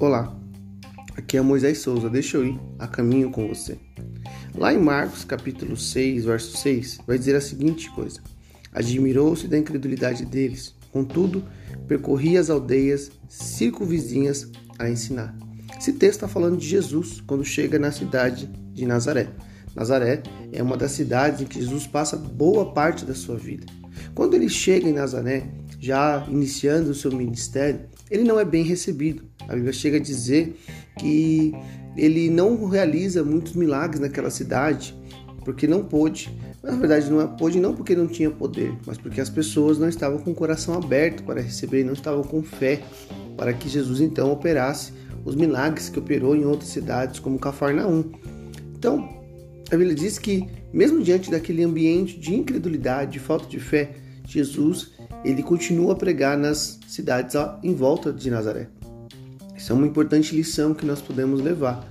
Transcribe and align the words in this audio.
Olá, 0.00 0.34
aqui 1.14 1.36
é 1.36 1.42
Moisés 1.42 1.80
Souza, 1.80 2.08
deixa 2.08 2.38
eu 2.38 2.46
ir 2.46 2.58
a 2.78 2.88
caminho 2.88 3.30
com 3.30 3.46
você. 3.46 3.76
Lá 4.54 4.72
em 4.72 4.78
Marcos 4.78 5.24
capítulo 5.24 5.76
6, 5.76 6.24
verso 6.24 6.56
6, 6.56 7.00
vai 7.06 7.18
dizer 7.18 7.36
a 7.36 7.40
seguinte 7.40 7.90
coisa: 7.90 8.18
Admirou-se 8.72 9.46
da 9.46 9.58
incredulidade 9.58 10.24
deles, 10.24 10.74
contudo, 10.90 11.44
percorria 11.86 12.40
as 12.40 12.48
aldeias 12.48 13.12
circunvizinhas 13.28 14.50
a 14.78 14.88
ensinar. 14.88 15.36
Esse 15.78 15.92
texto 15.92 16.24
está 16.24 16.28
falando 16.28 16.56
de 16.56 16.66
Jesus 16.66 17.20
quando 17.26 17.44
chega 17.44 17.78
na 17.78 17.92
cidade 17.92 18.46
de 18.72 18.86
Nazaré. 18.86 19.28
Nazaré 19.76 20.22
é 20.50 20.62
uma 20.62 20.78
das 20.78 20.92
cidades 20.92 21.42
em 21.42 21.44
que 21.44 21.60
Jesus 21.60 21.86
passa 21.86 22.16
boa 22.16 22.72
parte 22.72 23.04
da 23.04 23.14
sua 23.14 23.36
vida. 23.36 23.66
Quando 24.14 24.32
ele 24.32 24.48
chega 24.48 24.88
em 24.88 24.94
Nazaré, 24.94 25.59
já 25.80 26.26
iniciando 26.28 26.90
o 26.90 26.94
seu 26.94 27.10
ministério, 27.10 27.80
ele 28.10 28.22
não 28.22 28.38
é 28.38 28.44
bem 28.44 28.62
recebido. 28.62 29.24
A 29.48 29.54
Bíblia 29.54 29.72
chega 29.72 29.96
a 29.96 30.00
dizer 30.00 30.54
que 30.98 31.52
ele 31.96 32.28
não 32.28 32.66
realiza 32.66 33.24
muitos 33.24 33.54
milagres 33.54 33.98
naquela 33.98 34.30
cidade 34.30 34.94
porque 35.44 35.66
não 35.66 35.82
pôde. 35.82 36.30
Na 36.62 36.72
verdade, 36.72 37.10
não 37.10 37.20
é 37.20 37.26
pôde 37.26 37.58
não 37.58 37.74
porque 37.74 37.96
não 37.96 38.06
tinha 38.06 38.30
poder, 38.30 38.74
mas 38.86 38.98
porque 38.98 39.20
as 39.20 39.30
pessoas 39.30 39.78
não 39.78 39.88
estavam 39.88 40.18
com 40.18 40.30
o 40.30 40.34
coração 40.34 40.74
aberto 40.74 41.24
para 41.24 41.40
receber, 41.40 41.82
não 41.82 41.94
estavam 41.94 42.22
com 42.22 42.42
fé 42.42 42.82
para 43.36 43.54
que 43.54 43.68
Jesus 43.68 44.02
então 44.02 44.30
operasse 44.30 44.92
os 45.24 45.34
milagres 45.34 45.88
que 45.88 45.98
operou 45.98 46.36
em 46.36 46.44
outras 46.44 46.68
cidades 46.68 47.18
como 47.18 47.38
Cafarnaum. 47.38 48.12
Então, 48.76 49.08
a 49.72 49.76
Bíblia 49.76 49.94
diz 49.94 50.18
que 50.18 50.46
mesmo 50.72 51.02
diante 51.02 51.30
daquele 51.30 51.64
ambiente 51.64 52.18
de 52.18 52.34
incredulidade, 52.34 53.12
de 53.12 53.18
falta 53.18 53.46
de 53.46 53.58
fé, 53.58 53.94
Jesus 54.32 54.92
ele 55.24 55.42
continua 55.42 55.92
a 55.92 55.96
pregar 55.96 56.36
nas 56.38 56.78
cidades 56.86 57.34
em 57.62 57.74
volta 57.74 58.12
de 58.12 58.30
Nazaré. 58.30 58.68
Isso 59.56 59.72
é 59.72 59.74
uma 59.74 59.86
importante 59.86 60.34
lição 60.34 60.72
que 60.72 60.86
nós 60.86 61.02
podemos 61.02 61.40
levar, 61.40 61.86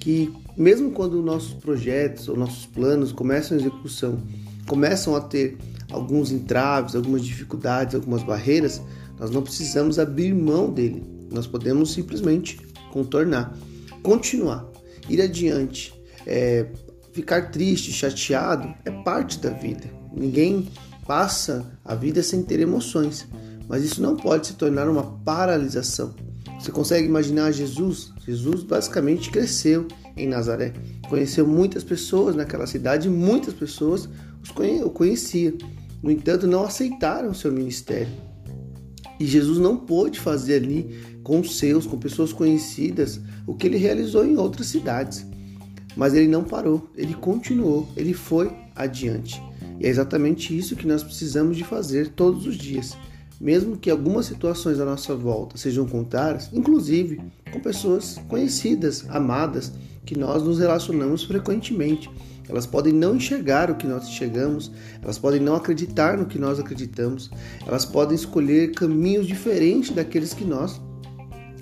que 0.00 0.30
mesmo 0.56 0.90
quando 0.90 1.22
nossos 1.22 1.54
projetos 1.54 2.28
ou 2.28 2.36
nossos 2.36 2.66
planos 2.66 3.12
começam 3.12 3.56
a 3.56 3.60
execução, 3.60 4.22
começam 4.66 5.16
a 5.16 5.20
ter 5.20 5.56
alguns 5.90 6.30
entraves, 6.30 6.94
algumas 6.94 7.24
dificuldades, 7.24 7.94
algumas 7.94 8.22
barreiras, 8.22 8.82
nós 9.18 9.30
não 9.30 9.42
precisamos 9.42 9.98
abrir 9.98 10.34
mão 10.34 10.70
dele. 10.70 11.02
Nós 11.30 11.46
podemos 11.46 11.92
simplesmente 11.92 12.58
contornar, 12.92 13.56
continuar, 14.02 14.68
ir 15.08 15.20
adiante. 15.20 15.94
É, 16.26 16.66
ficar 17.12 17.50
triste, 17.50 17.92
chateado 17.92 18.74
é 18.84 18.90
parte 18.90 19.38
da 19.38 19.50
vida. 19.50 19.84
Ninguém 20.12 20.68
passa 21.06 21.64
a 21.84 21.94
vida 21.94 22.22
sem 22.22 22.42
ter 22.42 22.60
emoções, 22.60 23.26
mas 23.68 23.84
isso 23.84 24.02
não 24.02 24.16
pode 24.16 24.46
se 24.48 24.54
tornar 24.54 24.88
uma 24.88 25.02
paralisação. 25.24 26.14
Você 26.58 26.70
consegue 26.70 27.06
imaginar 27.06 27.52
Jesus? 27.52 28.12
Jesus 28.26 28.62
basicamente 28.62 29.30
cresceu 29.30 29.86
em 30.16 30.26
Nazaré, 30.26 30.72
conheceu 31.08 31.46
muitas 31.46 31.84
pessoas 31.84 32.34
naquela 32.34 32.66
cidade, 32.66 33.08
muitas 33.08 33.52
pessoas 33.52 34.08
o 34.84 34.90
conheciam. 34.90 35.54
No 36.02 36.10
entanto, 36.10 36.46
não 36.46 36.64
aceitaram 36.64 37.32
seu 37.32 37.50
ministério. 37.50 38.12
E 39.18 39.26
Jesus 39.26 39.58
não 39.58 39.76
pôde 39.76 40.20
fazer 40.20 40.56
ali 40.56 41.18
com 41.22 41.42
seus, 41.42 41.86
com 41.86 41.98
pessoas 41.98 42.32
conhecidas, 42.32 43.20
o 43.46 43.54
que 43.54 43.66
ele 43.66 43.78
realizou 43.78 44.24
em 44.24 44.36
outras 44.36 44.66
cidades. 44.66 45.26
Mas 45.96 46.12
ele 46.12 46.28
não 46.28 46.44
parou, 46.44 46.90
ele 46.96 47.14
continuou, 47.14 47.88
ele 47.96 48.12
foi 48.12 48.52
adiante. 48.74 49.40
E 49.78 49.86
é 49.86 49.88
exatamente 49.88 50.56
isso 50.56 50.76
que 50.76 50.86
nós 50.86 51.02
precisamos 51.02 51.56
de 51.56 51.64
fazer 51.64 52.08
todos 52.10 52.46
os 52.46 52.56
dias. 52.56 52.96
Mesmo 53.40 53.76
que 53.76 53.90
algumas 53.90 54.26
situações 54.26 54.78
à 54.78 54.84
nossa 54.84 55.14
volta 55.14 55.58
sejam 55.58 55.86
contrárias, 55.86 56.48
inclusive 56.52 57.20
com 57.52 57.60
pessoas 57.60 58.20
conhecidas, 58.28 59.04
amadas, 59.08 59.72
que 60.04 60.16
nós 60.16 60.42
nos 60.42 60.58
relacionamos 60.58 61.24
frequentemente. 61.24 62.10
Elas 62.48 62.66
podem 62.66 62.92
não 62.92 63.16
enxergar 63.16 63.70
o 63.70 63.74
que 63.74 63.86
nós 63.86 64.06
enxergamos, 64.06 64.70
elas 65.02 65.18
podem 65.18 65.40
não 65.40 65.56
acreditar 65.56 66.18
no 66.18 66.26
que 66.26 66.38
nós 66.38 66.58
acreditamos, 66.60 67.30
elas 67.66 67.84
podem 67.84 68.14
escolher 68.14 68.72
caminhos 68.72 69.26
diferentes 69.26 69.90
daqueles 69.90 70.34
que 70.34 70.44
nós 70.44 70.80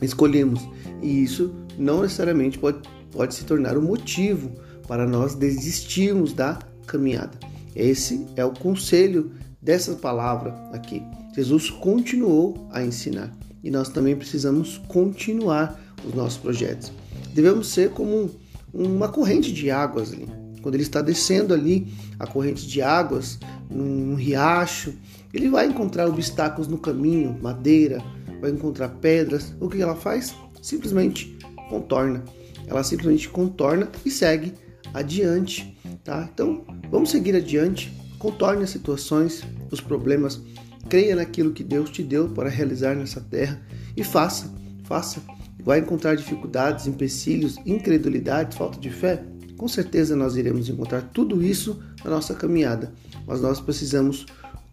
escolhemos. 0.02 0.60
E 1.00 1.22
isso 1.22 1.54
não 1.78 2.02
necessariamente 2.02 2.58
pode, 2.58 2.80
pode 3.12 3.34
se 3.34 3.44
tornar 3.44 3.78
um 3.78 3.82
motivo 3.82 4.50
para 4.88 5.06
nós 5.06 5.34
desistirmos 5.34 6.32
da 6.32 6.58
caminhada. 6.86 7.51
Esse 7.74 8.26
é 8.36 8.44
o 8.44 8.50
conselho 8.52 9.32
dessa 9.60 9.94
palavra 9.94 10.52
aqui. 10.72 11.02
Jesus 11.34 11.70
continuou 11.70 12.68
a 12.70 12.82
ensinar 12.84 13.32
e 13.62 13.70
nós 13.70 13.88
também 13.88 14.16
precisamos 14.16 14.78
continuar 14.88 15.80
os 16.04 16.14
nossos 16.14 16.38
projetos. 16.38 16.92
Devemos 17.32 17.68
ser 17.68 17.90
como 17.90 18.30
uma 18.72 19.08
corrente 19.08 19.52
de 19.52 19.70
águas 19.70 20.12
ali. 20.12 20.28
Quando 20.60 20.74
ele 20.74 20.82
está 20.82 21.00
descendo 21.00 21.52
ali 21.54 21.92
a 22.18 22.26
corrente 22.26 22.66
de 22.66 22.82
águas 22.82 23.38
num 23.70 24.14
riacho, 24.14 24.94
ele 25.32 25.48
vai 25.48 25.66
encontrar 25.66 26.06
obstáculos 26.06 26.68
no 26.68 26.78
caminho, 26.78 27.36
madeira, 27.40 28.02
vai 28.40 28.50
encontrar 28.50 28.88
pedras. 28.88 29.54
O 29.60 29.68
que 29.68 29.80
ela 29.80 29.96
faz? 29.96 30.34
Simplesmente 30.60 31.36
contorna. 31.68 32.22
Ela 32.66 32.84
simplesmente 32.84 33.28
contorna 33.28 33.88
e 34.04 34.10
segue 34.10 34.52
adiante, 34.94 35.76
tá? 36.04 36.28
Então, 36.32 36.64
vamos 36.90 37.10
seguir 37.10 37.34
adiante, 37.34 37.92
contorne 38.18 38.64
as 38.64 38.70
situações, 38.70 39.42
os 39.70 39.80
problemas, 39.80 40.40
creia 40.88 41.16
naquilo 41.16 41.52
que 41.52 41.64
Deus 41.64 41.90
te 41.90 42.02
deu 42.02 42.28
para 42.28 42.48
realizar 42.48 42.94
nessa 42.94 43.20
terra 43.20 43.60
e 43.96 44.04
faça, 44.04 44.50
faça. 44.84 45.22
Vai 45.64 45.78
encontrar 45.78 46.16
dificuldades, 46.16 46.86
empecilhos, 46.86 47.56
incredulidade, 47.64 48.56
falta 48.56 48.78
de 48.80 48.90
fé? 48.90 49.22
Com 49.56 49.68
certeza 49.68 50.16
nós 50.16 50.36
iremos 50.36 50.68
encontrar 50.68 51.02
tudo 51.02 51.42
isso 51.42 51.80
na 52.04 52.10
nossa 52.10 52.34
caminhada, 52.34 52.92
mas 53.26 53.40
nós 53.40 53.60
precisamos 53.60 54.26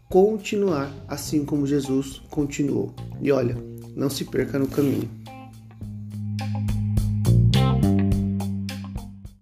continuar 0.10 0.92
assim 1.08 1.46
como 1.46 1.68
Jesus 1.68 2.22
continuou. 2.32 2.94
E 3.22 3.32
olha, 3.32 3.56
não 3.96 4.10
se 4.10 4.26
perca 4.26 4.58
no 4.58 4.68
caminho. 4.68 5.08